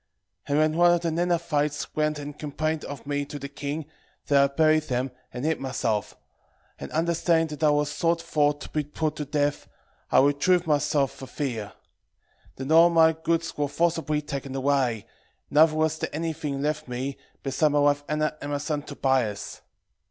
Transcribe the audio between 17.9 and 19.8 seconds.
Anna and my son Tobias.